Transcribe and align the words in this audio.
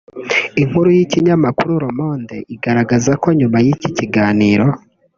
Inkuru 0.61 0.87
y’ikinyamakuru 0.97 1.71
Le 1.83 1.89
Monde 1.97 2.37
igaragaza 2.55 3.11
ko 3.21 3.27
nyuma 3.39 3.57
y’iki 3.65 3.89
kiganiro 3.97 4.65